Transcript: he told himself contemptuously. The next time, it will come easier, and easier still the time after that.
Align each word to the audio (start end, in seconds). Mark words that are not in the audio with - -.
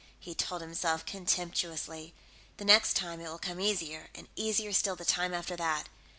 he 0.19 0.33
told 0.33 0.61
himself 0.63 1.05
contemptuously. 1.05 2.11
The 2.57 2.65
next 2.65 2.95
time, 2.95 3.19
it 3.21 3.29
will 3.29 3.37
come 3.37 3.59
easier, 3.59 4.09
and 4.15 4.27
easier 4.35 4.73
still 4.73 4.95
the 4.95 5.05
time 5.05 5.31
after 5.31 5.55
that. 5.57 5.89